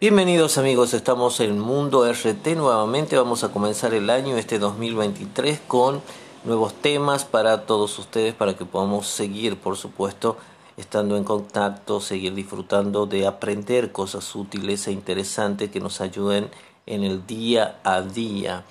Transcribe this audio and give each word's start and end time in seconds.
Bienvenidos 0.00 0.58
amigos, 0.58 0.94
estamos 0.94 1.40
en 1.40 1.58
Mundo 1.58 2.08
RT 2.08 2.54
nuevamente, 2.54 3.16
vamos 3.16 3.42
a 3.42 3.50
comenzar 3.50 3.94
el 3.94 4.10
año 4.10 4.36
este 4.36 4.60
2023 4.60 5.58
con 5.66 6.02
nuevos 6.44 6.72
temas 6.72 7.24
para 7.24 7.66
todos 7.66 7.98
ustedes 7.98 8.32
para 8.32 8.54
que 8.54 8.64
podamos 8.64 9.08
seguir, 9.08 9.58
por 9.58 9.76
supuesto, 9.76 10.36
estando 10.76 11.16
en 11.16 11.24
contacto, 11.24 12.00
seguir 12.00 12.32
disfrutando 12.36 13.06
de 13.06 13.26
aprender 13.26 13.90
cosas 13.90 14.36
útiles 14.36 14.86
e 14.86 14.92
interesantes 14.92 15.68
que 15.68 15.80
nos 15.80 16.00
ayuden 16.00 16.48
en 16.86 17.02
el 17.02 17.26
día 17.26 17.80
a 17.82 18.00
día. 18.00 18.62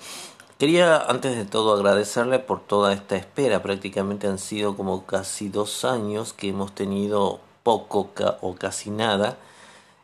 Quería 0.58 0.96
antes 0.96 1.36
de 1.36 1.44
todo 1.44 1.74
agradecerle 1.74 2.38
por 2.38 2.60
toda 2.60 2.94
esta 2.94 3.16
espera, 3.16 3.62
prácticamente 3.62 4.28
han 4.28 4.38
sido 4.38 4.78
como 4.78 5.04
casi 5.04 5.50
dos 5.50 5.84
años 5.84 6.32
que 6.32 6.48
hemos 6.48 6.74
tenido 6.74 7.40
poco 7.64 8.08
o 8.40 8.54
casi 8.54 8.88
nada 8.88 9.36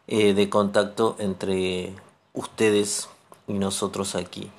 eh, 0.07 0.35
de 0.35 0.51
contacto 0.51 1.17
entre 1.19 1.95
ustedes 2.33 3.09
y 3.49 3.55
nosotros 3.55 4.15
aquí. 4.15 4.51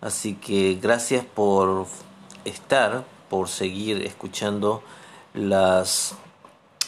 Así 0.00 0.34
que 0.34 0.78
gracias 0.80 1.24
por 1.24 1.86
estar, 2.44 3.04
por 3.28 3.48
seguir 3.48 4.02
escuchando 4.06 4.82
las 5.34 6.14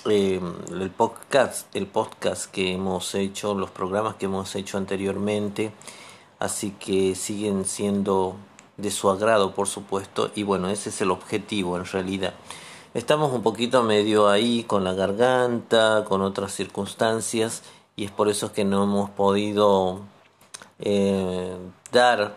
eh, 0.04 0.40
el 0.70 0.90
podcast, 0.90 1.74
el 1.76 1.86
podcast 1.86 2.50
que 2.50 2.72
hemos 2.72 3.14
hecho, 3.14 3.54
los 3.54 3.70
programas 3.70 4.16
que 4.16 4.26
hemos 4.26 4.54
hecho 4.56 4.76
anteriormente, 4.76 5.72
así 6.40 6.72
que 6.72 7.14
siguen 7.14 7.64
siendo 7.64 8.34
de 8.76 8.90
su 8.90 9.10
agrado, 9.10 9.54
por 9.54 9.68
supuesto, 9.68 10.32
y 10.34 10.42
bueno, 10.42 10.70
ese 10.70 10.88
es 10.88 11.00
el 11.02 11.12
objetivo 11.12 11.76
en 11.76 11.84
realidad. 11.84 12.34
Estamos 12.94 13.32
un 13.32 13.42
poquito 13.42 13.82
medio 13.84 14.28
ahí 14.28 14.64
con 14.64 14.82
la 14.82 14.92
garganta, 14.92 16.04
con 16.04 16.20
otras 16.20 16.52
circunstancias 16.52 17.62
y 17.96 18.04
es 18.04 18.10
por 18.10 18.28
eso 18.28 18.52
que 18.52 18.64
no 18.64 18.84
hemos 18.84 19.10
podido 19.10 20.00
eh, 20.78 21.56
dar 21.90 22.34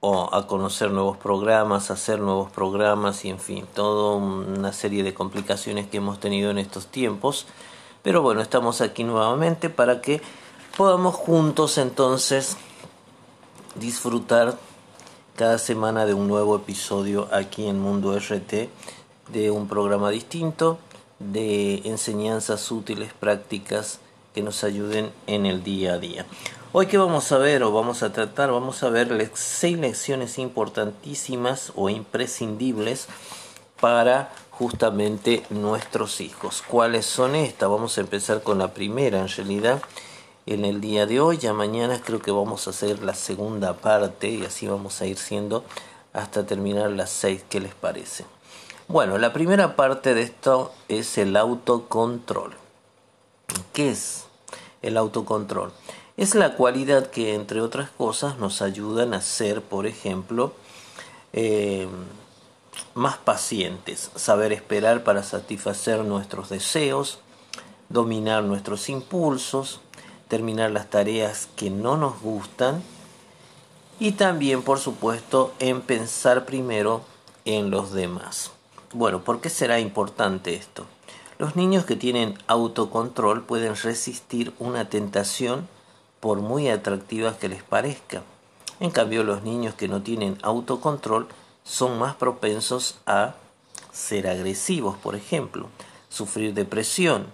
o 0.00 0.34
a 0.34 0.46
conocer 0.46 0.90
nuevos 0.90 1.18
programas, 1.18 1.90
hacer 1.90 2.20
nuevos 2.20 2.50
programas 2.50 3.24
y 3.26 3.30
en 3.30 3.38
fin, 3.38 3.66
toda 3.74 4.16
una 4.16 4.72
serie 4.72 5.02
de 5.02 5.12
complicaciones 5.12 5.86
que 5.86 5.98
hemos 5.98 6.18
tenido 6.18 6.50
en 6.50 6.58
estos 6.58 6.86
tiempos. 6.86 7.46
Pero 8.02 8.22
bueno, 8.22 8.40
estamos 8.40 8.80
aquí 8.80 9.04
nuevamente 9.04 9.68
para 9.68 10.00
que 10.00 10.22
podamos 10.78 11.14
juntos 11.14 11.76
entonces 11.76 12.56
disfrutar 13.74 14.56
cada 15.36 15.58
semana 15.58 16.06
de 16.06 16.14
un 16.14 16.28
nuevo 16.28 16.56
episodio 16.56 17.28
aquí 17.30 17.66
en 17.66 17.78
Mundo 17.78 18.18
RT 18.18 18.70
de 19.32 19.50
un 19.50 19.68
programa 19.68 20.08
distinto 20.10 20.78
de 21.18 21.82
enseñanzas 21.84 22.70
útiles, 22.70 23.12
prácticas 23.12 24.00
que 24.34 24.42
nos 24.42 24.64
ayuden 24.64 25.12
en 25.26 25.46
el 25.46 25.62
día 25.62 25.94
a 25.94 25.98
día. 25.98 26.26
Hoy 26.72 26.86
que 26.86 26.98
vamos 26.98 27.32
a 27.32 27.38
ver 27.38 27.62
o 27.64 27.72
vamos 27.72 28.02
a 28.02 28.12
tratar, 28.12 28.52
vamos 28.52 28.82
a 28.82 28.90
ver 28.90 29.30
seis 29.34 29.76
lecciones 29.76 30.38
importantísimas 30.38 31.72
o 31.74 31.88
imprescindibles 31.88 33.08
para 33.80 34.30
justamente 34.50 35.42
nuestros 35.50 36.20
hijos. 36.20 36.62
¿Cuáles 36.66 37.06
son 37.06 37.34
estas? 37.34 37.68
Vamos 37.68 37.98
a 37.98 38.02
empezar 38.02 38.42
con 38.42 38.58
la 38.58 38.72
primera 38.72 39.18
en 39.18 39.28
realidad 39.28 39.82
en 40.46 40.64
el 40.64 40.80
día 40.80 41.06
de 41.06 41.18
hoy. 41.18 41.38
Ya 41.38 41.52
mañana 41.52 42.00
creo 42.04 42.20
que 42.20 42.30
vamos 42.30 42.66
a 42.66 42.70
hacer 42.70 43.02
la 43.02 43.14
segunda 43.14 43.74
parte 43.74 44.28
y 44.28 44.44
así 44.44 44.68
vamos 44.68 45.00
a 45.00 45.06
ir 45.06 45.16
siendo 45.16 45.64
hasta 46.12 46.46
terminar 46.46 46.90
las 46.90 47.10
seis. 47.10 47.42
¿Qué 47.48 47.58
les 47.58 47.74
parece? 47.74 48.24
Bueno, 48.86 49.18
la 49.18 49.32
primera 49.32 49.76
parte 49.76 50.14
de 50.14 50.22
esto 50.22 50.72
es 50.88 51.16
el 51.18 51.36
autocontrol. 51.36 52.59
¿Qué 53.72 53.90
es 53.90 54.24
el 54.82 54.96
autocontrol? 54.96 55.72
Es 56.16 56.34
la 56.34 56.54
cualidad 56.56 57.10
que, 57.10 57.34
entre 57.34 57.60
otras 57.60 57.90
cosas, 57.90 58.38
nos 58.38 58.62
ayudan 58.62 59.14
a 59.14 59.22
ser, 59.22 59.62
por 59.62 59.86
ejemplo, 59.86 60.52
eh, 61.32 61.88
más 62.94 63.16
pacientes, 63.16 64.10
saber 64.16 64.52
esperar 64.52 65.04
para 65.04 65.22
satisfacer 65.22 66.04
nuestros 66.04 66.48
deseos, 66.48 67.20
dominar 67.88 68.42
nuestros 68.44 68.88
impulsos, 68.88 69.80
terminar 70.28 70.70
las 70.70 70.90
tareas 70.90 71.48
que 71.56 71.70
no 71.70 71.96
nos 71.96 72.20
gustan 72.20 72.82
y 73.98 74.12
también, 74.12 74.62
por 74.62 74.78
supuesto, 74.78 75.52
en 75.58 75.82
pensar 75.82 76.46
primero 76.46 77.02
en 77.44 77.70
los 77.70 77.92
demás. 77.92 78.50
Bueno, 78.92 79.22
¿por 79.22 79.40
qué 79.40 79.50
será 79.50 79.78
importante 79.78 80.54
esto? 80.54 80.86
Los 81.40 81.56
niños 81.56 81.86
que 81.86 81.96
tienen 81.96 82.36
autocontrol 82.48 83.44
pueden 83.44 83.74
resistir 83.74 84.52
una 84.58 84.90
tentación 84.90 85.66
por 86.20 86.42
muy 86.42 86.68
atractiva 86.68 87.38
que 87.38 87.48
les 87.48 87.62
parezca. 87.62 88.20
En 88.78 88.90
cambio, 88.90 89.24
los 89.24 89.42
niños 89.42 89.72
que 89.74 89.88
no 89.88 90.02
tienen 90.02 90.36
autocontrol 90.42 91.28
son 91.64 91.98
más 91.98 92.14
propensos 92.14 92.98
a 93.06 93.36
ser 93.90 94.28
agresivos, 94.28 94.98
por 94.98 95.16
ejemplo, 95.16 95.70
sufrir 96.10 96.52
depresión, 96.52 97.24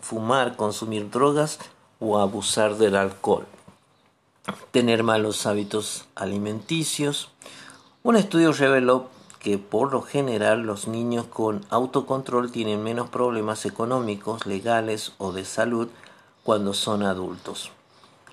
fumar, 0.00 0.56
consumir 0.56 1.10
drogas 1.10 1.58
o 2.00 2.18
abusar 2.18 2.76
del 2.76 2.96
alcohol, 2.96 3.44
tener 4.70 5.02
malos 5.02 5.44
hábitos 5.44 6.06
alimenticios. 6.14 7.28
Un 8.02 8.16
estudio 8.16 8.54
reveló 8.54 9.10
que 9.42 9.58
por 9.58 9.92
lo 9.92 10.02
general 10.02 10.62
los 10.62 10.86
niños 10.86 11.26
con 11.26 11.66
autocontrol 11.68 12.52
tienen 12.52 12.82
menos 12.82 13.10
problemas 13.10 13.66
económicos, 13.66 14.46
legales 14.46 15.12
o 15.18 15.32
de 15.32 15.44
salud 15.44 15.88
cuando 16.44 16.74
son 16.74 17.02
adultos. 17.02 17.72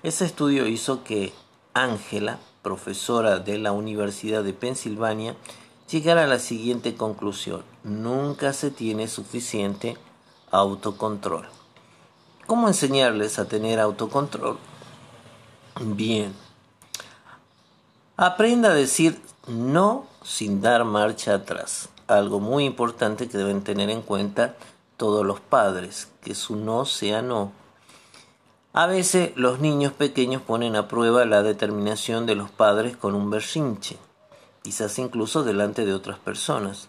Ese 0.04 0.24
estudio 0.24 0.68
hizo 0.68 1.02
que 1.02 1.32
Ángela, 1.74 2.38
profesora 2.62 3.40
de 3.40 3.58
la 3.58 3.72
Universidad 3.72 4.44
de 4.44 4.52
Pensilvania, 4.52 5.34
llegara 5.90 6.24
a 6.24 6.28
la 6.28 6.38
siguiente 6.38 6.94
conclusión. 6.94 7.64
Nunca 7.82 8.52
se 8.52 8.70
tiene 8.70 9.08
suficiente 9.08 9.96
autocontrol. 10.52 11.48
¿Cómo 12.46 12.68
enseñarles 12.68 13.40
a 13.40 13.48
tener 13.48 13.80
autocontrol? 13.80 14.58
Bien. 15.80 16.32
Aprenda 18.16 18.70
a 18.70 18.74
decir 18.74 19.20
no 19.48 20.09
sin 20.22 20.60
dar 20.60 20.84
marcha 20.84 21.34
atrás. 21.34 21.88
Algo 22.06 22.40
muy 22.40 22.64
importante 22.64 23.28
que 23.28 23.38
deben 23.38 23.62
tener 23.62 23.90
en 23.90 24.02
cuenta 24.02 24.56
todos 24.96 25.24
los 25.24 25.40
padres, 25.40 26.08
que 26.22 26.34
su 26.34 26.56
no 26.56 26.84
sea 26.84 27.22
no. 27.22 27.52
A 28.72 28.86
veces 28.86 29.32
los 29.34 29.60
niños 29.60 29.92
pequeños 29.92 30.42
ponen 30.42 30.76
a 30.76 30.88
prueba 30.88 31.24
la 31.24 31.42
determinación 31.42 32.26
de 32.26 32.34
los 32.34 32.50
padres 32.50 32.96
con 32.96 33.14
un 33.14 33.30
berrinche, 33.30 33.96
quizás 34.62 34.98
incluso 34.98 35.42
delante 35.42 35.84
de 35.84 35.94
otras 35.94 36.18
personas. 36.18 36.88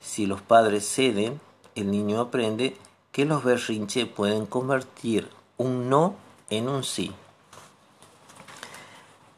Si 0.00 0.26
los 0.26 0.40
padres 0.40 0.88
ceden, 0.88 1.40
el 1.74 1.90
niño 1.90 2.20
aprende 2.20 2.76
que 3.12 3.24
los 3.24 3.44
berrinches 3.44 4.06
pueden 4.06 4.46
convertir 4.46 5.28
un 5.56 5.90
no 5.90 6.14
en 6.50 6.68
un 6.68 6.84
sí. 6.84 7.12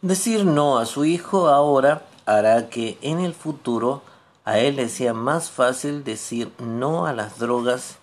Decir 0.02 0.44
no 0.44 0.78
a 0.78 0.86
su 0.86 1.04
hijo 1.04 1.48
ahora 1.48 2.06
hará 2.30 2.68
que 2.68 2.96
en 3.02 3.18
el 3.18 3.34
futuro 3.34 4.02
a 4.44 4.60
él 4.60 4.76
le 4.76 4.88
sea 4.88 5.14
más 5.14 5.50
fácil 5.50 6.04
decir 6.04 6.52
no 6.58 7.06
a 7.06 7.12
las 7.12 7.38
drogas 7.38 7.98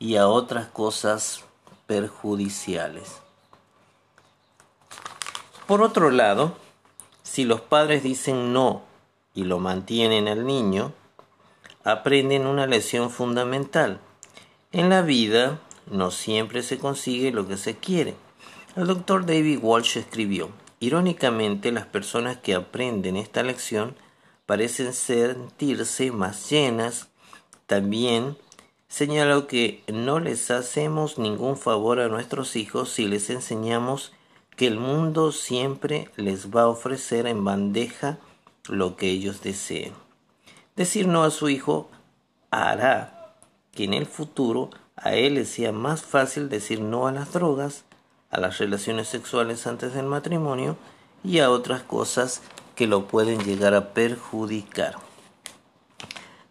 y 0.00 0.16
a 0.16 0.26
otras 0.26 0.66
cosas 0.66 1.44
perjudiciales. 1.86 3.18
Por 5.68 5.82
otro 5.82 6.10
lado, 6.10 6.56
si 7.22 7.44
los 7.44 7.60
padres 7.60 8.02
dicen 8.02 8.52
no 8.52 8.82
y 9.34 9.44
lo 9.44 9.60
mantienen 9.60 10.26
al 10.26 10.46
niño, 10.46 10.92
aprenden 11.84 12.46
una 12.46 12.66
lección 12.66 13.08
fundamental. 13.08 14.00
En 14.72 14.88
la 14.88 15.02
vida 15.02 15.60
no 15.86 16.10
siempre 16.10 16.64
se 16.64 16.78
consigue 16.78 17.30
lo 17.30 17.46
que 17.46 17.56
se 17.56 17.76
quiere. 17.76 18.16
El 18.74 18.88
doctor 18.88 19.26
David 19.26 19.60
Walsh 19.62 19.96
escribió, 19.96 20.50
Irónicamente, 20.80 21.72
las 21.72 21.86
personas 21.86 22.38
que 22.38 22.54
aprenden 22.54 23.16
esta 23.16 23.42
lección 23.42 23.94
parecen 24.46 24.94
sentirse 24.94 26.10
más 26.10 26.48
llenas. 26.48 27.08
También 27.66 28.38
señaló 28.88 29.46
que 29.46 29.84
no 29.92 30.20
les 30.20 30.50
hacemos 30.50 31.18
ningún 31.18 31.58
favor 31.58 32.00
a 32.00 32.08
nuestros 32.08 32.56
hijos 32.56 32.88
si 32.88 33.06
les 33.06 33.28
enseñamos 33.28 34.12
que 34.56 34.66
el 34.66 34.78
mundo 34.78 35.32
siempre 35.32 36.10
les 36.16 36.50
va 36.50 36.62
a 36.62 36.68
ofrecer 36.68 37.26
en 37.26 37.44
bandeja 37.44 38.18
lo 38.66 38.96
que 38.96 39.10
ellos 39.10 39.42
deseen. 39.42 39.92
Decir 40.76 41.06
no 41.06 41.24
a 41.24 41.30
su 41.30 41.50
hijo 41.50 41.90
hará 42.50 43.36
que 43.72 43.84
en 43.84 43.92
el 43.92 44.06
futuro 44.06 44.70
a 44.96 45.14
él 45.14 45.34
le 45.34 45.44
sea 45.44 45.72
más 45.72 46.02
fácil 46.02 46.48
decir 46.48 46.80
no 46.80 47.06
a 47.06 47.12
las 47.12 47.32
drogas, 47.32 47.84
a 48.30 48.40
las 48.40 48.58
relaciones 48.58 49.08
sexuales 49.08 49.66
antes 49.66 49.94
del 49.94 50.06
matrimonio 50.06 50.76
y 51.24 51.40
a 51.40 51.50
otras 51.50 51.82
cosas 51.82 52.42
que 52.74 52.86
lo 52.86 53.06
pueden 53.06 53.40
llegar 53.40 53.74
a 53.74 53.92
perjudicar. 53.92 54.96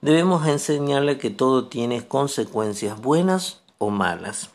Debemos 0.02 0.48
enseñarle 0.48 1.18
que 1.18 1.30
todo 1.30 1.68
tiene 1.68 2.08
consecuencias 2.08 3.02
buenas 3.02 3.62
o 3.80 3.90
malas. 3.90 4.50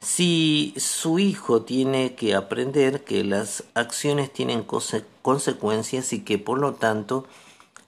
Si 0.00 0.74
su 0.76 1.18
hijo 1.18 1.62
tiene 1.62 2.14
que 2.14 2.34
aprender 2.34 3.04
que 3.04 3.24
las 3.24 3.64
acciones 3.74 4.32
tienen 4.32 4.64
consecuencias 5.22 6.12
y 6.12 6.20
que 6.20 6.38
por 6.38 6.58
lo 6.58 6.74
tanto, 6.74 7.26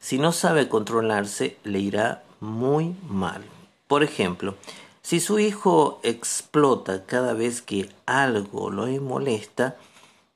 si 0.00 0.18
no 0.18 0.32
sabe 0.32 0.68
controlarse, 0.68 1.56
le 1.64 1.78
irá 1.80 2.22
muy 2.40 2.94
mal. 3.08 3.44
Por 3.86 4.02
ejemplo, 4.02 4.54
si 5.02 5.20
su 5.20 5.38
hijo 5.38 6.00
explota 6.02 7.04
cada 7.06 7.32
vez 7.32 7.62
que 7.62 7.88
algo 8.06 8.70
lo 8.70 8.86
molesta, 9.00 9.76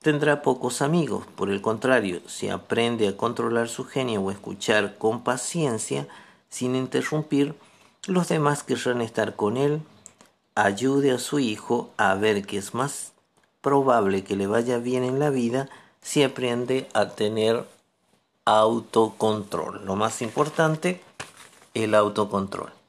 tendrá 0.01 0.43
pocos 0.43 0.83
amigos. 0.83 1.27
Por 1.37 1.51
el 1.51 1.61
contrario, 1.61 2.21
si 2.27 2.49
aprende 2.49 3.09
a 3.09 3.17
controlar 3.17 3.69
su 3.69 3.85
genio 3.85 4.23
o 4.23 4.31
escuchar 4.31 4.97
con 4.99 5.23
paciencia, 5.23 6.09
sin 6.49 6.75
interrumpir, 6.77 7.55
los 8.07 8.29
demás 8.29 8.63
querrán 8.63 9.01
estar 9.01 9.37
con 9.37 9.57
él. 9.57 9.81
Ayude 10.55 11.13
a 11.13 11.19
su 11.19 11.39
hijo 11.39 11.91
a 11.97 12.15
ver 12.15 12.45
que 12.45 12.59
es 12.59 12.75
más 12.75 13.13
probable 13.63 14.25
que 14.25 14.37
le 14.37 14.47
vaya 14.47 14.79
bien 14.79 15.05
en 15.05 15.19
la 15.19 15.31
vida 15.31 15.71
si 16.03 16.23
aprende 16.23 16.89
a 16.93 17.11
tener 17.11 17.65
autocontrol. 18.45 19.85
Lo 19.87 19.97
más 19.97 20.21
importante, 20.21 21.01
el 21.75 21.95
autocontrol. 21.95 22.82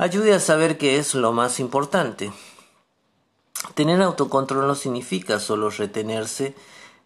Ayude 0.00 0.32
a 0.32 0.40
saber 0.40 0.78
qué 0.78 0.96
es 0.96 1.14
lo 1.14 1.34
más 1.34 1.60
importante. 1.60 2.32
Tener 3.74 4.00
autocontrol 4.00 4.66
no 4.66 4.74
significa 4.74 5.38
solo 5.38 5.68
retenerse 5.68 6.54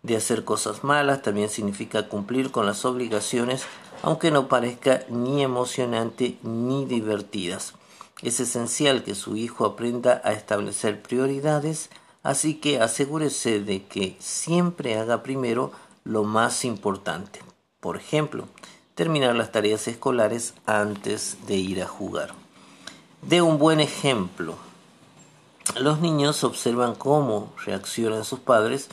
de 0.04 0.16
hacer 0.16 0.44
cosas 0.44 0.84
malas, 0.84 1.20
también 1.20 1.48
significa 1.48 2.08
cumplir 2.08 2.52
con 2.52 2.66
las 2.66 2.84
obligaciones, 2.84 3.64
aunque 4.02 4.30
no 4.30 4.46
parezca 4.46 5.02
ni 5.08 5.42
emocionante 5.42 6.38
ni 6.44 6.84
divertidas. 6.84 7.74
Es 8.22 8.38
esencial 8.38 9.02
que 9.02 9.16
su 9.16 9.36
hijo 9.36 9.64
aprenda 9.64 10.22
a 10.22 10.32
establecer 10.32 11.02
prioridades, 11.02 11.90
así 12.22 12.60
que 12.60 12.78
asegúrese 12.78 13.58
de 13.58 13.82
que 13.86 14.16
siempre 14.20 15.00
haga 15.00 15.24
primero 15.24 15.72
lo 16.04 16.22
más 16.22 16.64
importante. 16.64 17.40
Por 17.80 17.96
ejemplo, 17.96 18.44
terminar 18.94 19.34
las 19.34 19.50
tareas 19.50 19.88
escolares 19.88 20.54
antes 20.64 21.38
de 21.48 21.56
ir 21.56 21.82
a 21.82 21.88
jugar. 21.88 22.43
De 23.28 23.40
un 23.40 23.56
buen 23.56 23.80
ejemplo, 23.80 24.54
los 25.80 26.00
niños 26.00 26.44
observan 26.44 26.94
cómo 26.94 27.54
reaccionan 27.64 28.22
sus 28.22 28.38
padres 28.38 28.90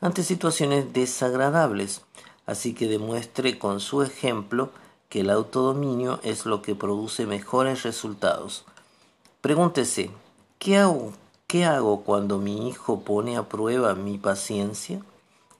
ante 0.00 0.22
situaciones 0.22 0.92
desagradables, 0.92 2.02
así 2.46 2.72
que 2.72 2.86
demuestre 2.86 3.58
con 3.58 3.80
su 3.80 4.02
ejemplo 4.02 4.70
que 5.08 5.22
el 5.22 5.30
autodominio 5.30 6.20
es 6.22 6.46
lo 6.46 6.62
que 6.62 6.76
produce 6.76 7.26
mejores 7.26 7.82
resultados. 7.82 8.64
Pregúntese, 9.40 10.12
¿qué 10.60 10.78
hago, 10.78 11.12
¿qué 11.48 11.64
hago 11.64 12.02
cuando 12.02 12.38
mi 12.38 12.68
hijo 12.68 13.00
pone 13.00 13.36
a 13.36 13.48
prueba 13.48 13.96
mi 13.96 14.18
paciencia? 14.18 15.02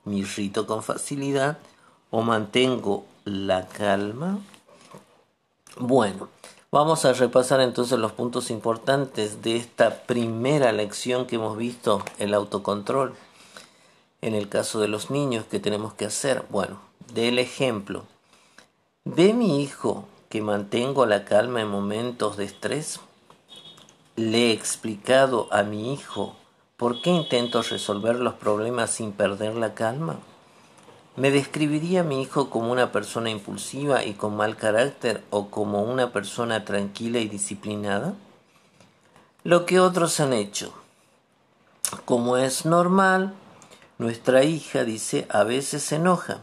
¿Me 0.05 0.19
irrito 0.19 0.69
con 0.69 0.85
facilidad 0.85 1.59
o 2.13 2.23
mantengo 2.23 3.07
la 3.25 3.67
calma? 3.67 4.39
Bueno, 5.77 6.29
Vamos 6.75 7.05
a 7.05 7.13
repasar 7.13 7.61
entonces 7.61 8.01
los 8.01 8.11
puntos 8.11 8.51
importantes 8.51 9.43
de 9.43 9.55
esta 9.55 10.03
primera 10.07 10.73
lección 10.73 11.25
que 11.25 11.37
hemos 11.37 11.57
visto, 11.57 12.03
el 12.19 12.35
autocontrol. 12.35 13.15
En 14.23 14.35
el 14.35 14.49
caso 14.49 14.81
de 14.81 14.89
los 14.89 15.09
niños, 15.09 15.45
¿qué 15.49 15.61
tenemos 15.61 15.95
que 15.95 16.07
hacer? 16.07 16.43
Bueno, 16.51 16.81
del 17.13 17.39
ejemplo. 17.39 18.03
¿Ve 19.05 19.35
mi 19.35 19.63
hijo 19.63 20.09
que 20.29 20.43
mantengo 20.43 21.07
la 21.07 21.25
calma 21.25 21.61
en 21.61 21.69
momentos 21.69 22.37
de 22.37 22.47
estrés? 22.47 22.99
¿Le 24.17 24.49
he 24.49 24.53
explicado 24.53 25.47
a 25.53 25.63
mi 25.63 25.95
hijo 25.95 26.35
por 26.77 27.03
qué 27.03 27.11
intento 27.11 27.63
resolver 27.63 28.17
los 28.17 28.35
problemas 28.35 28.91
sin 28.91 29.13
perder 29.13 29.55
la 29.55 29.75
calma? 29.75 30.19
¿Me 31.17 31.31
describiría 31.31 32.03
mi 32.03 32.23
hijo 32.23 32.51
como 32.51 32.73
una 32.73 32.91
persona 32.91 33.31
impulsiva 33.31 34.05
y 34.05 34.15
con 34.15 34.37
mal 34.37 34.57
carácter 34.57 35.23
o 35.31 35.49
como 35.49 35.85
una 35.85 36.13
persona 36.13 36.65
tranquila 36.65 37.21
y 37.21 37.29
disciplinada? 37.29 38.15
Lo 39.45 39.65
que 39.65 39.79
otros 39.79 40.19
han 40.19 40.33
hecho. 40.33 40.75
Como 42.05 42.37
es 42.37 42.67
normal, 42.67 43.33
nuestra 43.99 44.43
hija 44.43 44.83
dice 44.83 45.29
a 45.31 45.45
veces 45.45 45.85
se 45.85 45.97
enoja. 45.97 46.41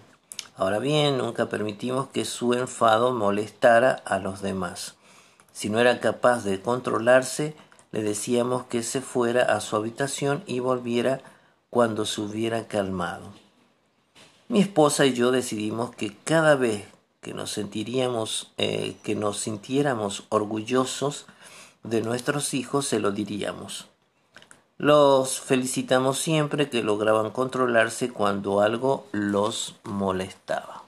Ahora 0.56 0.80
bien, 0.80 1.18
nunca 1.18 1.50
permitimos 1.50 2.08
que 2.08 2.24
su 2.24 2.54
enfado 2.54 3.12
molestara 3.12 3.92
a 4.06 4.20
los 4.20 4.42
demás. 4.42 4.96
Si 5.52 5.70
no 5.70 5.80
era 5.80 6.00
capaz 6.00 6.46
de 6.46 6.62
controlarse, 6.62 7.56
le 7.92 8.04
decíamos 8.04 8.64
que 8.68 8.84
se 8.84 9.02
fuera 9.02 9.44
a 9.54 9.60
su 9.60 9.76
habitación 9.76 10.46
y 10.46 10.62
volviera 10.62 11.20
cuando 11.70 12.06
se 12.06 12.22
hubiera 12.22 12.68
calmado. 12.68 13.34
Mi 14.52 14.60
esposa 14.60 15.06
y 15.06 15.14
yo 15.14 15.32
decidimos 15.32 15.96
que 15.96 16.14
cada 16.26 16.58
vez 16.58 16.84
que 17.22 17.34
nos 17.34 17.52
sentiríamos, 17.52 18.52
eh, 18.58 18.98
que 19.02 19.16
nos 19.16 19.38
sintiéramos 19.38 20.26
orgullosos 20.28 21.26
de 21.84 22.02
nuestros 22.02 22.54
hijos, 22.54 22.86
se 22.86 23.00
lo 23.00 23.14
diríamos. 23.14 23.88
Los 24.78 25.40
felicitamos 25.40 26.20
siempre 26.20 26.70
que 26.70 26.84
lograban 26.84 27.32
controlarse 27.32 28.10
cuando 28.10 28.60
algo 28.60 29.08
los 29.14 29.76
molestaba. 29.86 30.84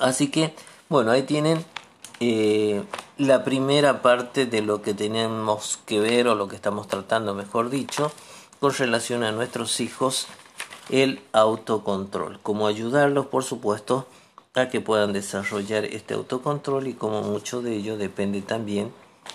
Así 0.00 0.30
que, 0.30 0.54
bueno, 0.88 1.10
ahí 1.10 1.24
tienen 1.24 1.66
eh, 2.20 2.82
la 3.18 3.44
primera 3.44 4.00
parte 4.00 4.46
de 4.46 4.62
lo 4.62 4.80
que 4.80 4.94
tenemos 4.94 5.80
que 5.84 6.00
ver 6.00 6.28
o 6.28 6.34
lo 6.34 6.48
que 6.48 6.56
estamos 6.56 6.88
tratando, 6.88 7.34
mejor 7.34 7.68
dicho, 7.68 8.10
con 8.58 8.72
relación 8.72 9.22
a 9.22 9.32
nuestros 9.32 9.80
hijos 9.80 10.28
el 10.88 11.20
autocontrol, 11.32 12.38
cómo 12.42 12.66
ayudarlos, 12.66 13.26
por 13.26 13.44
supuesto, 13.44 14.06
a 14.54 14.68
que 14.68 14.80
puedan 14.80 15.12
desarrollar 15.12 15.84
este 15.84 16.14
autocontrol 16.14 16.86
y 16.86 16.94
como 16.94 17.22
mucho 17.22 17.60
de 17.62 17.76
ello 17.76 17.96
depende 17.96 18.42
también 18.42 18.92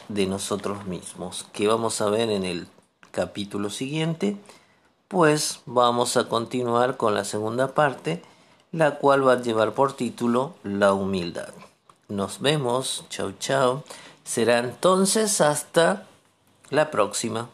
de 0.08 0.26
nosotros 0.26 0.86
mismos. 0.86 1.46
¿Qué 1.54 1.68
vamos 1.68 2.02
a 2.02 2.10
ver 2.10 2.30
en 2.30 2.44
el 2.44 2.68
capítulo 3.12 3.70
siguiente? 3.70 4.38
Pues 5.08 5.60
vamos 5.66 6.18
a 6.18 6.28
continuar 6.28 6.98
con 6.98 7.14
la 7.14 7.26
segunda 7.26 7.74
parte, 7.74 8.24
la 8.72 8.96
cual 8.98 9.28
va 9.28 9.34
a 9.34 9.42
llevar 9.42 9.74
por 9.74 9.94
título 9.94 10.56
La 10.64 10.94
humildad. 10.94 11.50
Nos 12.08 12.40
vemos, 12.40 13.06
chao 13.10 13.34
chao. 13.40 13.84
Será 14.24 14.60
entonces 14.60 15.42
hasta 15.42 16.08
la 16.70 16.90
próxima. 16.90 17.50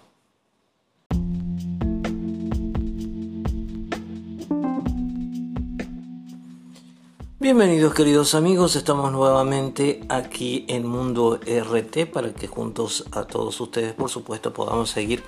Bienvenidos 7.48 7.94
queridos 7.94 8.36
amigos, 8.36 8.76
estamos 8.76 9.10
nuevamente 9.14 10.02
aquí 10.10 10.66
en 10.68 10.86
Mundo 10.86 11.40
RT 11.40 12.12
para 12.12 12.34
que 12.34 12.46
juntos 12.46 13.06
a 13.14 13.24
todos 13.24 13.62
ustedes 13.62 13.94
por 13.94 14.10
supuesto 14.10 14.52
podamos 14.52 14.90
seguir 14.90 15.24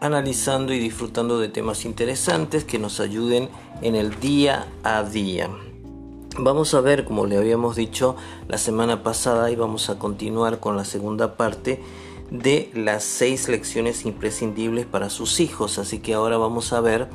analizando 0.00 0.72
y 0.72 0.78
disfrutando 0.78 1.40
de 1.40 1.48
temas 1.48 1.84
interesantes 1.84 2.62
que 2.62 2.78
nos 2.78 3.00
ayuden 3.00 3.48
en 3.82 3.96
el 3.96 4.20
día 4.20 4.68
a 4.84 5.02
día. 5.02 5.50
Vamos 6.38 6.74
a 6.74 6.80
ver, 6.80 7.04
como 7.04 7.26
le 7.26 7.36
habíamos 7.36 7.74
dicho 7.74 8.14
la 8.46 8.56
semana 8.56 9.02
pasada, 9.02 9.50
y 9.50 9.56
vamos 9.56 9.90
a 9.90 9.98
continuar 9.98 10.60
con 10.60 10.76
la 10.76 10.84
segunda 10.84 11.36
parte 11.36 11.82
de 12.30 12.70
las 12.72 13.02
seis 13.02 13.48
lecciones 13.48 14.04
imprescindibles 14.04 14.86
para 14.86 15.10
sus 15.10 15.40
hijos. 15.40 15.78
Así 15.80 15.98
que 15.98 16.14
ahora 16.14 16.36
vamos 16.38 16.72
a 16.72 16.80
ver 16.80 17.08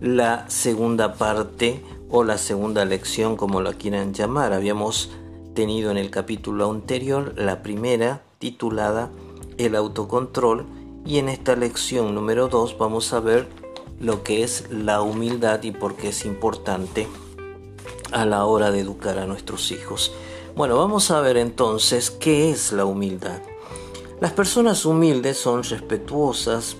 la 0.00 0.48
segunda 0.48 1.14
parte 1.14 1.82
o 2.12 2.24
la 2.24 2.38
segunda 2.38 2.84
lección 2.84 3.36
como 3.36 3.62
la 3.62 3.72
quieran 3.72 4.14
llamar. 4.14 4.52
Habíamos 4.52 5.10
tenido 5.54 5.90
en 5.90 5.96
el 5.96 6.10
capítulo 6.10 6.70
anterior 6.70 7.34
la 7.36 7.62
primera 7.62 8.22
titulada 8.38 9.10
El 9.56 9.74
autocontrol 9.74 10.66
y 11.06 11.18
en 11.18 11.30
esta 11.30 11.56
lección 11.56 12.14
número 12.14 12.48
2 12.48 12.76
vamos 12.78 13.12
a 13.12 13.20
ver 13.20 13.48
lo 13.98 14.22
que 14.22 14.44
es 14.44 14.70
la 14.70 15.00
humildad 15.00 15.62
y 15.62 15.70
por 15.72 15.96
qué 15.96 16.08
es 16.10 16.24
importante 16.26 17.08
a 18.12 18.26
la 18.26 18.44
hora 18.44 18.70
de 18.70 18.80
educar 18.80 19.18
a 19.18 19.26
nuestros 19.26 19.72
hijos. 19.72 20.12
Bueno, 20.54 20.76
vamos 20.76 21.10
a 21.10 21.20
ver 21.20 21.38
entonces 21.38 22.10
qué 22.10 22.50
es 22.50 22.72
la 22.72 22.84
humildad. 22.84 23.40
Las 24.20 24.32
personas 24.32 24.84
humildes 24.84 25.38
son 25.38 25.62
respetuosas, 25.62 26.76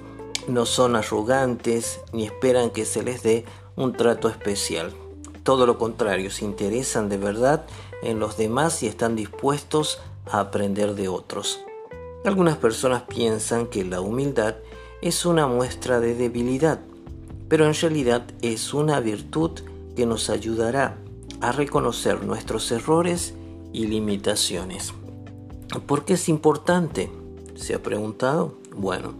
no 0.46 0.66
son 0.66 0.94
arrogantes 0.94 2.00
ni 2.12 2.26
esperan 2.26 2.70
que 2.70 2.84
se 2.84 3.02
les 3.02 3.22
dé 3.22 3.46
un 3.76 3.94
trato 3.94 4.28
especial. 4.28 4.92
Todo 5.42 5.66
lo 5.66 5.78
contrario, 5.78 6.30
se 6.30 6.44
interesan 6.44 7.08
de 7.08 7.18
verdad 7.18 7.64
en 8.02 8.20
los 8.20 8.36
demás 8.36 8.82
y 8.82 8.86
están 8.86 9.16
dispuestos 9.16 10.00
a 10.30 10.40
aprender 10.40 10.94
de 10.94 11.08
otros. 11.08 11.60
Algunas 12.24 12.56
personas 12.56 13.02
piensan 13.02 13.66
que 13.66 13.84
la 13.84 14.00
humildad 14.00 14.56
es 15.00 15.26
una 15.26 15.46
muestra 15.46 15.98
de 15.98 16.14
debilidad, 16.14 16.80
pero 17.48 17.66
en 17.66 17.74
realidad 17.74 18.24
es 18.40 18.72
una 18.72 19.00
virtud 19.00 19.50
que 19.96 20.06
nos 20.06 20.30
ayudará 20.30 20.98
a 21.40 21.50
reconocer 21.50 22.22
nuestros 22.22 22.70
errores 22.70 23.34
y 23.72 23.86
limitaciones. 23.88 24.94
¿Por 25.86 26.04
qué 26.04 26.14
es 26.14 26.28
importante? 26.28 27.10
¿Se 27.56 27.74
ha 27.74 27.82
preguntado? 27.82 28.54
Bueno, 28.76 29.14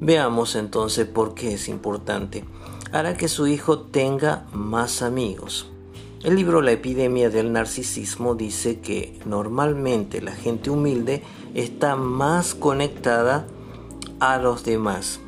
Veamos 0.00 0.54
entonces 0.56 1.06
por 1.06 1.34
qué 1.34 1.54
es 1.54 1.68
importante. 1.68 2.44
Hará 2.94 3.16
que 3.16 3.26
su 3.26 3.48
hijo 3.48 3.80
tenga 3.80 4.46
más 4.52 5.02
amigos. 5.02 5.68
El 6.22 6.36
libro 6.36 6.62
La 6.62 6.70
epidemia 6.70 7.28
del 7.28 7.52
narcisismo 7.52 8.36
dice 8.36 8.78
que 8.78 9.18
normalmente 9.24 10.22
la 10.22 10.30
gente 10.30 10.70
humilde 10.70 11.24
está 11.54 11.96
más 11.96 12.54
conectada 12.54 13.48
a 14.20 14.38
los 14.38 14.62
demás 14.62 15.18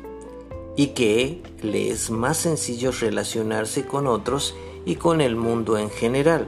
y 0.77 0.93
que 0.93 1.43
le 1.61 1.89
es 1.89 2.09
más 2.09 2.37
sencillo 2.37 2.93
relacionarse 2.93 3.85
con 3.85 4.07
otros 4.07 4.55
y 4.85 4.95
con 4.95 5.19
el 5.19 5.35
mundo 5.35 5.77
en 5.77 5.89
general. 5.89 6.47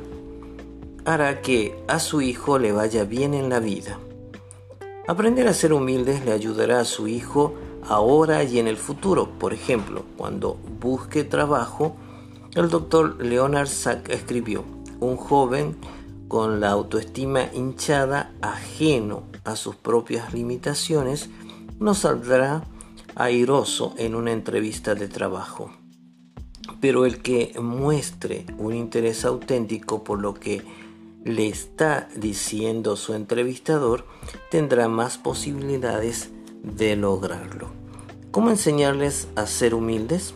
Hará 1.03 1.41
que 1.41 1.77
a 1.89 1.99
su 1.99 2.21
hijo 2.21 2.59
le 2.59 2.71
vaya 2.71 3.03
bien 3.03 3.33
en 3.33 3.49
la 3.49 3.59
vida. 3.59 3.99
Aprender 5.05 5.49
a 5.49 5.53
ser 5.53 5.73
humildes 5.73 6.23
le 6.23 6.31
ayudará 6.31 6.79
a 6.79 6.85
su 6.85 7.09
hijo 7.09 7.55
ahora 7.89 8.43
y 8.43 8.59
en 8.59 8.67
el 8.67 8.77
futuro. 8.77 9.29
Por 9.37 9.53
ejemplo, 9.53 10.05
cuando 10.15 10.57
busque 10.79 11.23
trabajo, 11.23 11.95
el 12.55 12.69
doctor 12.69 13.23
Leonard 13.23 13.67
Sack 13.67 14.09
escribió, 14.09 14.63
un 14.99 15.17
joven 15.17 15.75
con 16.27 16.59
la 16.59 16.69
autoestima 16.69 17.49
hinchada, 17.53 18.31
ajeno 18.41 19.23
a 19.43 19.55
sus 19.55 19.75
propias 19.75 20.33
limitaciones, 20.33 21.29
no 21.79 21.95
saldrá 21.95 22.63
airoso 23.15 23.95
en 23.97 24.15
una 24.15 24.31
entrevista 24.31 24.95
de 24.95 25.07
trabajo. 25.07 25.71
Pero 26.79 27.05
el 27.05 27.21
que 27.21 27.53
muestre 27.59 28.45
un 28.57 28.75
interés 28.75 29.25
auténtico 29.25 30.03
por 30.03 30.21
lo 30.21 30.35
que 30.35 30.63
le 31.25 31.47
está 31.47 32.07
diciendo 32.15 32.95
su 32.95 33.13
entrevistador, 33.13 34.05
tendrá 34.51 34.87
más 34.87 35.17
posibilidades 35.17 36.29
de 36.63 36.95
lograrlo. 36.95 37.69
¿Cómo 38.31 38.49
enseñarles 38.49 39.27
a 39.35 39.47
ser 39.47 39.73
humildes? 39.73 40.33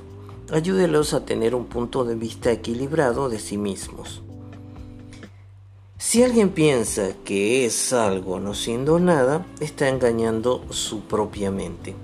ayúdelos 0.51 1.13
a 1.13 1.25
tener 1.25 1.55
un 1.55 1.65
punto 1.65 2.05
de 2.05 2.15
vista 2.15 2.51
equilibrado 2.51 3.29
de 3.29 3.39
sí 3.39 3.57
mismos. 3.57 4.21
Si 5.97 6.21
alguien 6.21 6.49
piensa 6.49 7.13
que 7.23 7.65
es 7.65 7.93
algo 7.93 8.39
no 8.39 8.53
siendo 8.53 8.99
nada, 8.99 9.45
está 9.59 9.89
engañando 9.89 10.63
su 10.69 11.01
propia 11.01 11.49
mente. 11.49 11.95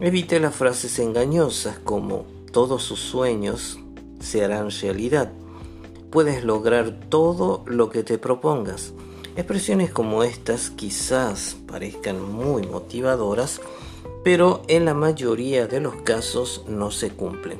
Evite 0.00 0.40
las 0.40 0.54
frases 0.54 0.98
engañosas 0.98 1.78
como 1.78 2.24
todos 2.50 2.82
sus 2.82 2.98
sueños 2.98 3.78
se 4.20 4.44
harán 4.44 4.70
realidad. 4.70 5.32
Puedes 6.10 6.44
lograr 6.44 6.98
todo 7.08 7.62
lo 7.66 7.88
que 7.88 8.02
te 8.02 8.18
propongas. 8.18 8.94
Expresiones 9.34 9.90
como 9.90 10.24
estas 10.24 10.68
quizás 10.68 11.56
parezcan 11.66 12.20
muy 12.22 12.66
motivadoras, 12.66 13.62
pero 14.22 14.62
en 14.68 14.84
la 14.84 14.92
mayoría 14.92 15.66
de 15.66 15.80
los 15.80 15.96
casos 16.02 16.64
no 16.68 16.90
se 16.90 17.10
cumplen. 17.10 17.58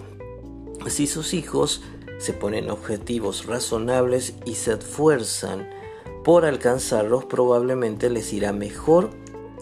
Si 0.88 1.06
sus 1.06 1.32
hijos 1.32 1.82
se 2.18 2.34
ponen 2.34 2.70
objetivos 2.70 3.46
razonables 3.46 4.34
y 4.44 4.56
se 4.56 4.74
esfuerzan 4.74 5.68
por 6.24 6.44
alcanzarlos, 6.44 7.24
probablemente 7.24 8.10
les 8.10 8.32
irá 8.34 8.52
mejor 8.52 9.10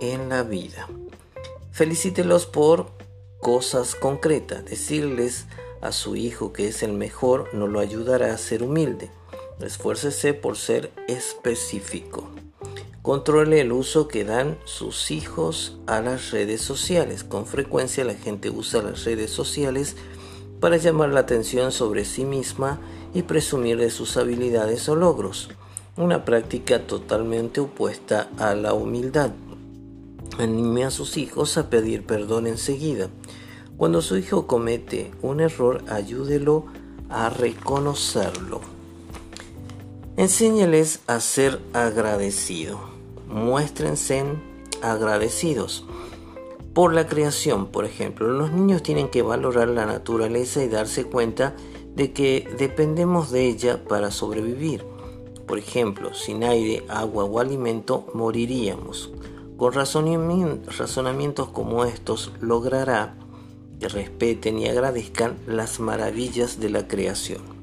en 0.00 0.28
la 0.28 0.42
vida. 0.42 0.88
Felicítelos 1.70 2.44
por 2.44 2.90
cosas 3.40 3.94
concretas. 3.94 4.64
Decirles 4.64 5.46
a 5.80 5.92
su 5.92 6.16
hijo 6.16 6.52
que 6.52 6.68
es 6.68 6.82
el 6.82 6.92
mejor 6.92 7.48
no 7.54 7.68
lo 7.68 7.78
ayudará 7.78 8.34
a 8.34 8.38
ser 8.38 8.62
humilde. 8.64 9.10
Esfuércese 9.62 10.34
por 10.34 10.56
ser 10.56 10.90
específico. 11.06 12.28
Controle 13.02 13.60
el 13.60 13.72
uso 13.72 14.08
que 14.08 14.24
dan 14.24 14.58
sus 14.64 15.10
hijos 15.10 15.78
a 15.86 16.00
las 16.00 16.30
redes 16.30 16.60
sociales. 16.60 17.24
Con 17.24 17.46
frecuencia 17.46 18.04
la 18.04 18.14
gente 18.14 18.50
usa 18.50 18.82
las 18.82 19.04
redes 19.04 19.30
sociales 19.30 19.96
para 20.60 20.76
llamar 20.76 21.10
la 21.10 21.20
atención 21.20 21.72
sobre 21.72 22.04
sí 22.04 22.24
misma 22.24 22.78
y 23.14 23.22
presumir 23.22 23.78
de 23.78 23.90
sus 23.90 24.16
habilidades 24.16 24.88
o 24.88 24.96
logros, 24.96 25.48
una 25.96 26.24
práctica 26.24 26.86
totalmente 26.86 27.60
opuesta 27.60 28.28
a 28.38 28.54
la 28.54 28.74
humildad. 28.74 29.30
Anime 30.38 30.84
a 30.84 30.90
sus 30.90 31.16
hijos 31.16 31.58
a 31.58 31.68
pedir 31.70 32.06
perdón 32.06 32.46
enseguida. 32.46 33.08
Cuando 33.76 34.02
su 34.02 34.16
hijo 34.16 34.46
comete 34.46 35.10
un 35.22 35.40
error, 35.40 35.82
ayúdelo 35.88 36.66
a 37.08 37.30
reconocerlo. 37.30 38.79
Enséñales 40.20 41.00
a 41.06 41.18
ser 41.18 41.62
agradecido. 41.72 42.78
Muéstrense 43.26 44.22
agradecidos 44.82 45.86
por 46.74 46.92
la 46.92 47.06
creación, 47.06 47.68
por 47.68 47.86
ejemplo. 47.86 48.28
Los 48.28 48.52
niños 48.52 48.82
tienen 48.82 49.08
que 49.08 49.22
valorar 49.22 49.68
la 49.68 49.86
naturaleza 49.86 50.62
y 50.62 50.68
darse 50.68 51.04
cuenta 51.04 51.56
de 51.96 52.12
que 52.12 52.46
dependemos 52.58 53.30
de 53.30 53.46
ella 53.46 53.82
para 53.88 54.10
sobrevivir. 54.10 54.84
Por 55.46 55.56
ejemplo, 55.56 56.12
sin 56.12 56.44
aire, 56.44 56.84
agua 56.90 57.24
o 57.24 57.40
alimento 57.40 58.06
moriríamos. 58.12 59.10
Con 59.56 59.72
razonamientos 59.72 61.48
como 61.48 61.86
estos 61.86 62.30
logrará 62.42 63.16
que 63.80 63.88
respeten 63.88 64.58
y 64.58 64.68
agradezcan 64.68 65.38
las 65.46 65.80
maravillas 65.80 66.60
de 66.60 66.68
la 66.68 66.86
creación. 66.86 67.59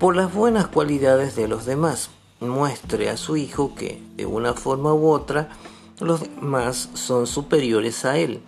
Por 0.00 0.16
las 0.16 0.32
buenas 0.32 0.66
cualidades 0.66 1.36
de 1.36 1.46
los 1.46 1.66
demás, 1.66 2.08
muestre 2.40 3.10
a 3.10 3.18
su 3.18 3.36
hijo 3.36 3.74
que, 3.74 4.02
de 4.16 4.24
una 4.24 4.54
forma 4.54 4.94
u 4.94 5.10
otra, 5.10 5.50
los 6.00 6.22
demás 6.22 6.88
son 6.94 7.26
superiores 7.26 8.06
a 8.06 8.16
él 8.16 8.40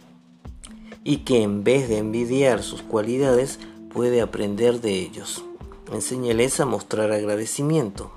y 1.04 1.18
que 1.18 1.42
en 1.42 1.62
vez 1.62 1.90
de 1.90 1.98
envidiar 1.98 2.62
sus 2.62 2.80
cualidades 2.80 3.58
puede 3.92 4.22
aprender 4.22 4.80
de 4.80 4.98
ellos. 4.98 5.44
Enséñeles 5.92 6.58
a 6.58 6.64
mostrar 6.64 7.12
agradecimiento. 7.12 8.10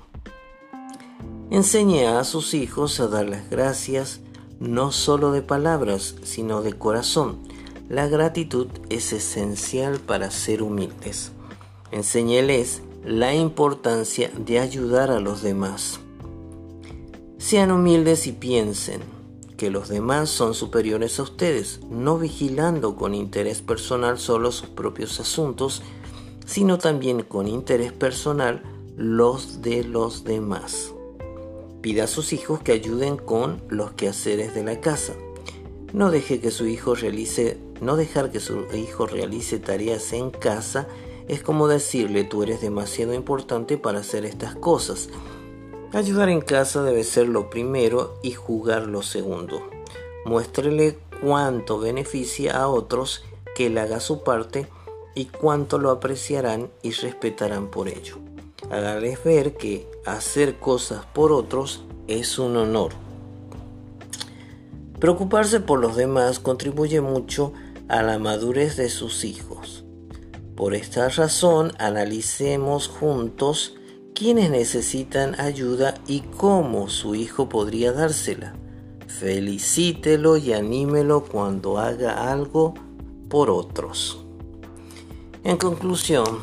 Enseñe 1.50 2.06
a 2.06 2.24
sus 2.24 2.54
hijos 2.54 3.00
a 3.00 3.06
dar 3.06 3.28
las 3.28 3.50
gracias 3.50 4.20
no 4.60 4.92
solo 4.92 5.32
de 5.32 5.42
palabras, 5.42 6.16
sino 6.22 6.62
de 6.62 6.72
corazón. 6.72 7.40
La 7.90 8.08
gratitud 8.08 8.68
es 8.88 9.12
esencial 9.12 10.00
para 10.00 10.30
ser 10.30 10.62
humildes. 10.62 11.32
Enséñeles 11.90 12.80
la 13.06 13.32
importancia 13.32 14.32
de 14.36 14.58
ayudar 14.58 15.12
a 15.12 15.20
los 15.20 15.40
demás. 15.40 16.00
Sean 17.38 17.70
humildes 17.70 18.26
y 18.26 18.32
piensen, 18.32 19.00
que 19.56 19.70
los 19.70 19.88
demás 19.88 20.28
son 20.28 20.54
superiores 20.54 21.20
a 21.20 21.22
ustedes, 21.22 21.80
no 21.88 22.18
vigilando 22.18 22.96
con 22.96 23.14
interés 23.14 23.62
personal 23.62 24.18
solo 24.18 24.50
sus 24.50 24.70
propios 24.70 25.20
asuntos, 25.20 25.82
sino 26.46 26.78
también 26.78 27.22
con 27.22 27.46
interés 27.46 27.92
personal 27.92 28.64
los 28.96 29.62
de 29.62 29.84
los 29.84 30.24
demás. 30.24 30.92
Pida 31.82 32.04
a 32.04 32.08
sus 32.08 32.32
hijos 32.32 32.60
que 32.60 32.72
ayuden 32.72 33.18
con 33.18 33.62
los 33.68 33.92
quehaceres 33.92 34.52
de 34.52 34.64
la 34.64 34.80
casa. 34.80 35.14
No 35.92 36.10
deje 36.10 36.40
que 36.40 36.50
su 36.50 36.66
hijo 36.66 36.96
realice, 36.96 37.58
no 37.80 37.94
dejar 37.94 38.32
que 38.32 38.40
su 38.40 38.64
hijo 38.74 39.06
realice 39.06 39.60
tareas 39.60 40.12
en 40.12 40.32
casa 40.32 40.88
es 41.28 41.42
como 41.42 41.68
decirle 41.68 42.24
tú 42.24 42.42
eres 42.42 42.60
demasiado 42.60 43.14
importante 43.14 43.78
para 43.78 44.00
hacer 44.00 44.24
estas 44.24 44.54
cosas 44.54 45.08
Ayudar 45.92 46.28
en 46.28 46.40
casa 46.40 46.82
debe 46.82 47.04
ser 47.04 47.28
lo 47.28 47.48
primero 47.48 48.18
y 48.22 48.32
jugar 48.32 48.86
lo 48.86 49.02
segundo. 49.02 49.62
Muéstrele 50.24 50.98
cuánto 51.22 51.78
beneficia 51.78 52.60
a 52.60 52.68
otros 52.68 53.24
que 53.54 53.66
él 53.68 53.78
haga 53.78 54.00
su 54.00 54.22
parte 54.22 54.66
y 55.14 55.26
cuánto 55.26 55.78
lo 55.78 55.90
apreciarán 55.90 56.70
y 56.82 56.90
respetarán 56.90 57.68
por 57.70 57.88
ello. 57.88 58.18
Hágales 58.68 59.24
ver 59.24 59.54
que 59.54 59.88
hacer 60.04 60.58
cosas 60.58 61.06
por 61.06 61.32
otros 61.32 61.84
es 62.08 62.38
un 62.38 62.56
honor. 62.56 62.90
Preocuparse 64.98 65.60
por 65.60 65.78
los 65.78 65.94
demás 65.94 66.40
contribuye 66.40 67.00
mucho 67.00 67.52
a 67.88 68.02
la 68.02 68.18
madurez 68.18 68.76
de 68.76 68.90
sus 68.90 69.24
hijos. 69.24 69.75
Por 70.56 70.74
esta 70.74 71.10
razón, 71.10 71.72
analicemos 71.78 72.88
juntos 72.88 73.74
quienes 74.14 74.48
necesitan 74.48 75.38
ayuda 75.38 75.94
y 76.06 76.20
cómo 76.20 76.88
su 76.88 77.14
hijo 77.14 77.50
podría 77.50 77.92
dársela. 77.92 78.54
Felicítelo 79.06 80.38
y 80.38 80.54
anímelo 80.54 81.24
cuando 81.24 81.78
haga 81.78 82.32
algo 82.32 82.72
por 83.28 83.50
otros. 83.50 84.24
En 85.44 85.58
conclusión, 85.58 86.38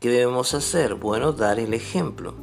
¿qué 0.00 0.10
debemos 0.10 0.54
hacer? 0.54 0.96
Bueno, 0.96 1.30
dar 1.30 1.60
el 1.60 1.72
ejemplo. 1.72 2.34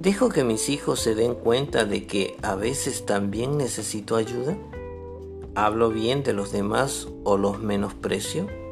¿Dejo 0.00 0.30
que 0.30 0.42
mis 0.42 0.68
hijos 0.68 0.98
se 0.98 1.14
den 1.14 1.36
cuenta 1.36 1.84
de 1.84 2.08
que 2.08 2.36
a 2.42 2.56
veces 2.56 3.06
también 3.06 3.56
necesito 3.56 4.16
ayuda? 4.16 4.58
¿Hablo 5.54 5.90
bien 5.90 6.24
de 6.24 6.32
los 6.32 6.50
demás 6.50 7.06
o 7.22 7.38
los 7.38 7.60
menosprecio? 7.60 8.63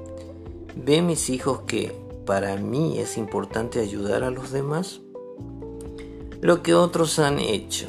¿Ven 0.77 1.07
mis 1.07 1.31
hijos 1.31 1.61
que 1.67 1.95
para 2.27 2.57
mí 2.57 2.99
es 2.99 3.17
importante 3.17 3.81
ayudar 3.81 4.23
a 4.23 4.31
los 4.31 4.53
demás? 4.53 5.01
lo 6.43 6.61
que 6.61 6.75
otros 6.75 7.21
han 7.21 7.39
hecho. 7.39 7.87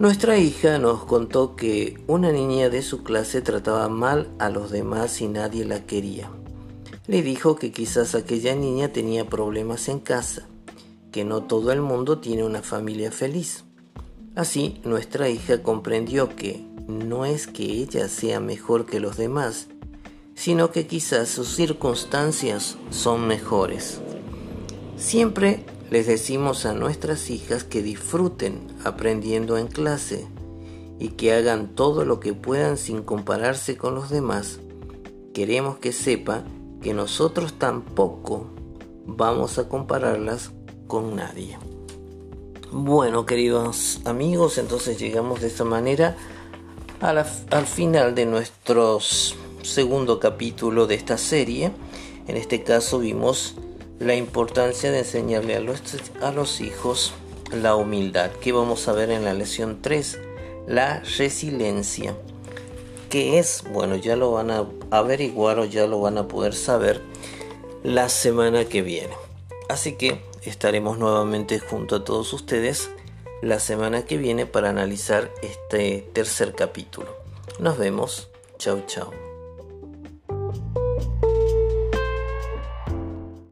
Nuestra 0.00 0.36
hija 0.36 0.78
nos 0.80 1.04
contó 1.04 1.54
que 1.54 2.02
una 2.08 2.32
niña 2.32 2.68
de 2.68 2.82
su 2.82 3.04
clase 3.04 3.42
trataba 3.42 3.88
mal 3.88 4.28
a 4.40 4.50
los 4.50 4.72
demás 4.72 5.20
y 5.20 5.28
nadie 5.28 5.64
la 5.64 5.86
quería. 5.86 6.32
Le 7.06 7.22
dijo 7.22 7.54
que 7.54 7.70
quizás 7.70 8.16
aquella 8.16 8.56
niña 8.56 8.92
tenía 8.92 9.28
problemas 9.28 9.88
en 9.88 10.00
casa, 10.00 10.48
que 11.12 11.24
no 11.24 11.44
todo 11.44 11.70
el 11.70 11.80
mundo 11.80 12.18
tiene 12.18 12.42
una 12.42 12.62
familia 12.62 13.12
feliz. 13.12 13.64
Así, 14.34 14.80
nuestra 14.84 15.28
hija 15.28 15.62
comprendió 15.62 16.34
que 16.34 16.66
no 16.88 17.24
es 17.24 17.46
que 17.46 17.62
ella 17.62 18.08
sea 18.08 18.40
mejor 18.40 18.84
que 18.84 18.98
los 18.98 19.16
demás, 19.16 19.68
sino 20.38 20.70
que 20.70 20.86
quizás 20.86 21.28
sus 21.28 21.48
circunstancias 21.48 22.78
son 22.90 23.26
mejores. 23.26 24.00
Siempre 24.96 25.64
les 25.90 26.06
decimos 26.06 26.64
a 26.64 26.74
nuestras 26.74 27.28
hijas 27.28 27.64
que 27.64 27.82
disfruten 27.82 28.60
aprendiendo 28.84 29.58
en 29.58 29.66
clase 29.66 30.28
y 31.00 31.08
que 31.10 31.32
hagan 31.32 31.74
todo 31.74 32.04
lo 32.04 32.20
que 32.20 32.34
puedan 32.34 32.76
sin 32.76 33.02
compararse 33.02 33.76
con 33.76 33.96
los 33.96 34.10
demás. 34.10 34.60
Queremos 35.34 35.78
que 35.78 35.92
sepa 35.92 36.44
que 36.80 36.94
nosotros 36.94 37.54
tampoco 37.54 38.46
vamos 39.06 39.58
a 39.58 39.68
compararlas 39.68 40.52
con 40.86 41.16
nadie. 41.16 41.58
Bueno, 42.70 43.26
queridos 43.26 44.00
amigos, 44.04 44.56
entonces 44.58 45.00
llegamos 45.00 45.40
de 45.40 45.48
esta 45.48 45.64
manera 45.64 46.16
al 47.00 47.66
final 47.66 48.14
de 48.14 48.26
nuestro 48.26 49.00
segundo 49.62 50.20
capítulo 50.20 50.86
de 50.86 50.94
esta 50.94 51.18
serie. 51.18 51.72
En 52.26 52.36
este 52.36 52.62
caso 52.62 52.98
vimos 52.98 53.54
la 53.98 54.14
importancia 54.14 54.90
de 54.90 55.00
enseñarle 55.00 55.56
a 55.56 55.60
los, 55.60 55.82
a 56.20 56.32
los 56.32 56.60
hijos 56.60 57.12
la 57.52 57.74
humildad, 57.76 58.30
que 58.30 58.52
vamos 58.52 58.88
a 58.88 58.92
ver 58.92 59.10
en 59.10 59.24
la 59.24 59.34
lección 59.34 59.78
3, 59.80 60.18
la 60.66 61.00
resiliencia. 61.16 62.14
que 63.08 63.38
es? 63.38 63.64
Bueno, 63.72 63.96
ya 63.96 64.16
lo 64.16 64.32
van 64.32 64.50
a 64.50 64.66
averiguar 64.90 65.58
o 65.58 65.64
ya 65.64 65.86
lo 65.86 66.00
van 66.00 66.18
a 66.18 66.28
poder 66.28 66.54
saber 66.54 67.00
la 67.82 68.08
semana 68.08 68.66
que 68.66 68.82
viene. 68.82 69.14
Así 69.68 69.92
que 69.92 70.20
estaremos 70.42 70.98
nuevamente 70.98 71.58
junto 71.58 71.96
a 71.96 72.04
todos 72.04 72.32
ustedes 72.32 72.90
la 73.40 73.60
semana 73.60 74.04
que 74.04 74.18
viene 74.18 74.46
para 74.46 74.70
analizar 74.70 75.30
este 75.42 76.06
tercer 76.12 76.54
capítulo. 76.54 77.16
Nos 77.58 77.78
vemos. 77.78 78.28
Chao, 78.58 78.82
chao. 78.86 79.27